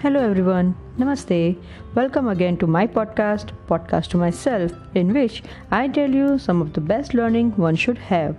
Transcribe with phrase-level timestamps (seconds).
[0.00, 1.56] Hello everyone, Namaste.
[1.94, 6.74] Welcome again to my podcast, Podcast to Myself, in which I tell you some of
[6.74, 8.36] the best learning one should have.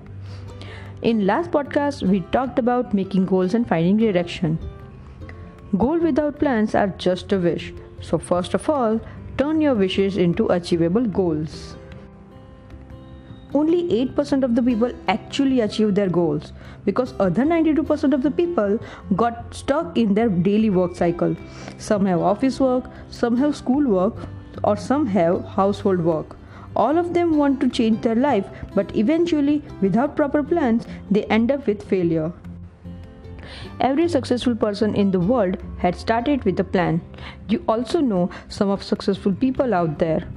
[1.02, 4.60] In last podcast, we talked about making goals and finding direction.
[5.78, 7.74] Goal without plans are just a wish.
[8.02, 9.02] So first of all,
[9.40, 11.77] turn your wishes into achievable goals
[13.54, 16.52] only 8% of the people actually achieve their goals
[16.86, 18.80] because other 92% of the people
[19.16, 21.36] got stuck in their daily work cycle
[21.78, 24.16] some have office work some have school work
[24.64, 26.36] or some have household work
[26.76, 31.52] all of them want to change their life but eventually without proper plans they end
[31.52, 32.32] up with failure
[33.80, 37.02] Every successful person in the world had started with a plan.
[37.48, 40.28] You also know some of successful people out there.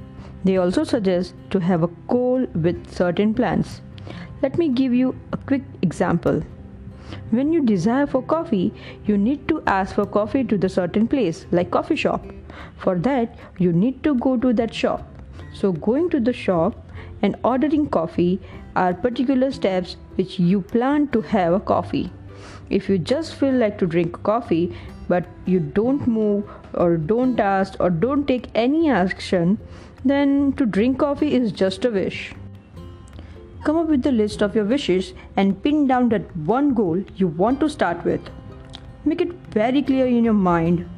[0.43, 3.81] They also suggest to have a goal with certain plans.
[4.41, 6.41] Let me give you a quick example.
[7.29, 8.73] When you desire for coffee,
[9.05, 12.25] you need to ask for coffee to the certain place like coffee shop.
[12.77, 15.07] For that, you need to go to that shop.
[15.53, 16.87] So going to the shop
[17.21, 18.39] and ordering coffee
[18.75, 22.11] are particular steps which you plan to have a coffee.
[22.69, 24.75] If you just feel like to drink coffee
[25.07, 29.57] but you don't move or don't ask or don't take any action,
[30.03, 32.33] then to drink coffee is just a wish.
[33.63, 37.27] Come up with the list of your wishes and pin down that one goal you
[37.27, 38.21] want to start with.
[39.05, 40.89] Make it very clear in your mind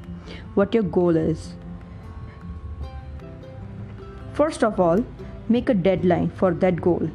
[0.54, 1.56] what your goal is.
[4.34, 5.04] First of all,
[5.50, 7.10] make a deadline for that goal.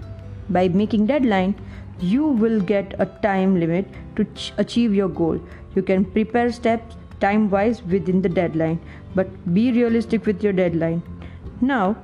[0.50, 1.54] By making deadline,
[2.00, 5.40] you will get a time limit to ch- achieve your goal.
[5.74, 8.78] You can prepare steps time wise within the deadline,
[9.14, 11.02] but be realistic with your deadline.
[11.60, 11.96] Now,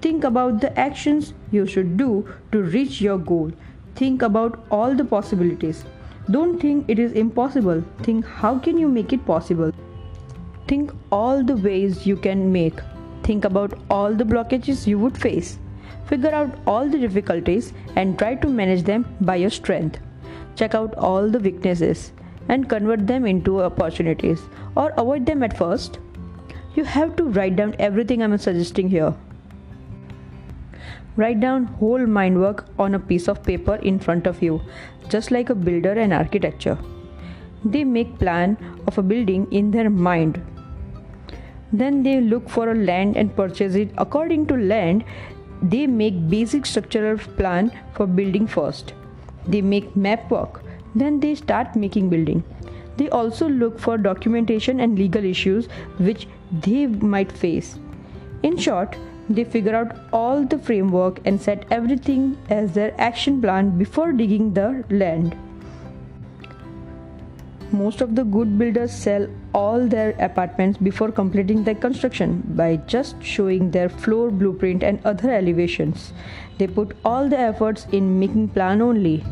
[0.00, 3.52] think about the actions you should do to reach your goal.
[3.94, 5.84] Think about all the possibilities.
[6.30, 7.84] Don't think it is impossible.
[8.02, 9.72] Think how can you make it possible?
[10.66, 12.80] Think all the ways you can make.
[13.22, 15.58] Think about all the blockages you would face.
[16.06, 19.98] Figure out all the difficulties and try to manage them by your strength.
[20.56, 22.12] Check out all the weaknesses
[22.48, 24.40] and convert them into opportunities
[24.76, 25.98] or avoid them at first
[26.74, 29.14] you have to write down everything I'm suggesting here.
[31.16, 34.60] Write down whole mind work on a piece of paper in front of you,
[35.08, 36.76] just like a builder and architecture.
[37.64, 38.56] They make plan
[38.88, 40.44] of a building in their mind.
[41.72, 43.90] Then they look for a land and purchase it.
[43.96, 45.04] According to land,
[45.62, 48.92] they make basic structural plan for building first.
[49.46, 50.62] They make map work.
[50.94, 52.42] Then they start making building.
[52.96, 55.66] They also look for documentation and legal issues
[55.98, 56.28] which
[56.62, 57.78] they might face.
[58.42, 58.96] In short,
[59.28, 64.52] they figure out all the framework and set everything as their action plan before digging
[64.52, 65.36] the land.
[67.72, 73.20] Most of the good builders sell all their apartments before completing their construction by just
[73.20, 76.12] showing their floor blueprint and other elevations.
[76.58, 79.24] They put all the efforts in making plan only.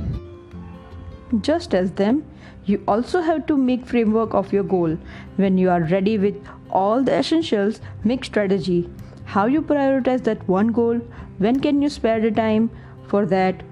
[1.40, 2.24] Just as them,
[2.66, 4.98] you also have to make framework of your goal.
[5.36, 6.36] When you are ready with
[6.70, 8.88] all the essentials, make strategy.
[9.24, 11.00] How you prioritize that one goal,
[11.38, 12.70] when can you spare the time
[13.08, 13.62] for that?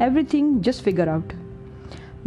[0.00, 1.32] Everything just figure out.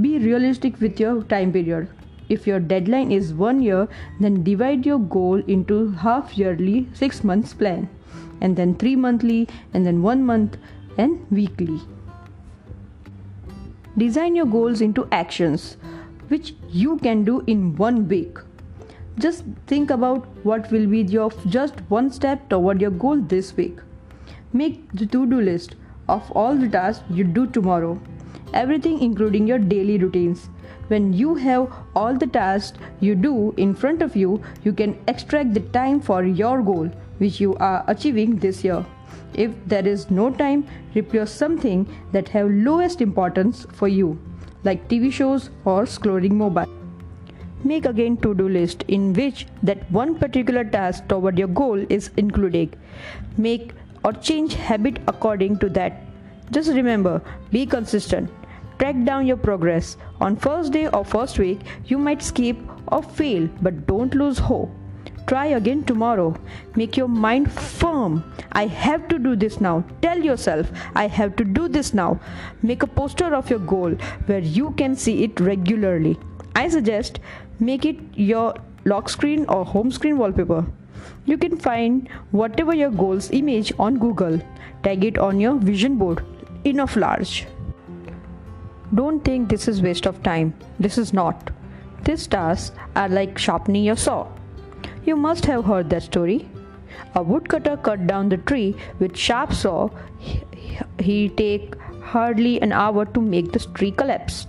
[0.01, 1.87] Be realistic with your time period.
[2.27, 3.87] If your deadline is one year,
[4.19, 7.87] then divide your goal into half yearly, six months plan,
[8.41, 10.57] and then three monthly, and then one month,
[10.97, 11.79] and weekly.
[13.97, 15.77] Design your goals into actions
[16.27, 18.39] which you can do in one week.
[19.17, 23.77] Just think about what will be your just one step toward your goal this week.
[24.51, 25.75] Make the to do list
[26.09, 27.97] of all the tasks you do tomorrow,
[28.53, 30.49] everything including your daily routines.
[30.87, 35.53] When you have all the tasks you do in front of you, you can extract
[35.53, 38.85] the time for your goal which you are achieving this year.
[39.33, 40.65] If there is no time,
[40.95, 44.17] replace something that have lowest importance for you
[44.63, 46.65] like TV shows or scrolling mobile.
[47.63, 52.75] Make again to-do list in which that one particular task toward your goal is included.
[53.37, 53.73] Make
[54.03, 56.01] or change habit according to that.
[56.51, 58.29] Just remember, be consistent.
[58.77, 59.97] Track down your progress.
[60.21, 62.57] On first day or first week, you might skip
[62.89, 64.69] or fail, but don't lose hope.
[65.27, 66.35] Try again tomorrow.
[66.75, 68.23] Make your mind firm.
[68.51, 69.83] I have to do this now.
[70.01, 72.19] Tell yourself, I have to do this now.
[72.61, 73.95] Make a poster of your goal
[74.27, 76.17] where you can see it regularly.
[76.55, 77.19] I suggest
[77.59, 78.53] make it your
[78.85, 80.65] lock screen or home screen wallpaper.
[81.25, 84.39] You can find whatever your goals image on Google.
[84.83, 86.23] Tag it on your vision board
[86.65, 87.47] enough large.
[88.93, 90.53] Don't think this is waste of time.
[90.79, 91.49] This is not.
[92.03, 94.27] These tasks are like sharpening your saw.
[95.05, 96.47] You must have heard that story.
[97.13, 99.89] A woodcutter cut down the tree with sharp saw.
[100.99, 104.47] He take hardly an hour to make the tree collapse.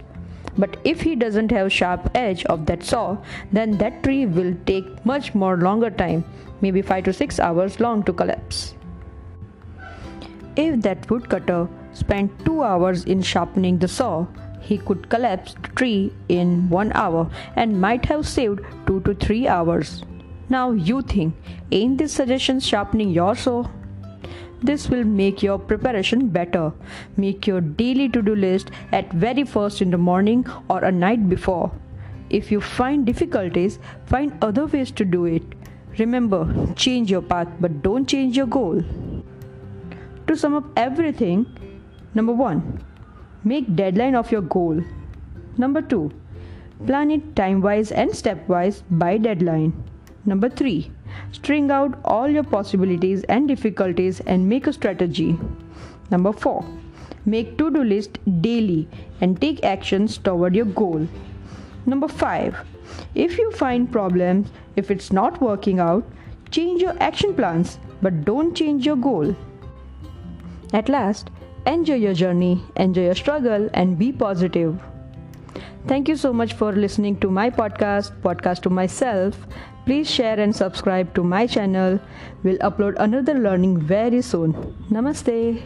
[0.57, 3.19] But if he doesn't have sharp edge of that saw,
[3.53, 6.25] then that tree will take much more longer time,
[6.63, 8.75] maybe 5 to 6 hours long to collapse.
[10.57, 14.27] If that woodcutter spent 2 hours in sharpening the saw,
[14.61, 19.47] he could collapse the tree in 1 hour and might have saved 2 to 3
[19.47, 20.03] hours.
[20.49, 21.35] Now you think,
[21.73, 23.67] ain't this suggestion sharpening your saw?
[24.63, 26.73] This will make your preparation better.
[27.17, 31.29] Make your daily to do list at very first in the morning or a night
[31.29, 31.73] before.
[32.31, 35.43] If you find difficulties, find other ways to do it.
[35.99, 38.83] Remember, change your path but don't change your goal.
[40.27, 41.47] To sum up everything,
[42.15, 42.85] number 1,
[43.45, 44.83] make deadline of your goal.
[45.59, 46.11] Number 2,
[46.87, 49.73] plan it time wise and step wise by deadline.
[50.27, 50.91] Number 3.
[51.33, 55.39] String out all your possibilities and difficulties and make a strategy.
[56.11, 56.65] Number 4.
[57.25, 58.89] Make to-do list daily
[59.21, 61.07] and take actions toward your goal.
[61.87, 62.57] Number 5.
[63.15, 66.05] If you find problems, if it's not working out,
[66.51, 69.35] change your action plans but don't change your goal.
[70.73, 71.31] At last,
[71.67, 74.81] enjoy your journey, enjoy your struggle and be positive.
[75.87, 79.47] Thank you so much for listening to my podcast, Podcast to Myself.
[79.87, 82.01] Please share and subscribe to my channel.
[82.43, 84.53] We'll upload another learning very soon.
[84.91, 85.63] Namaste.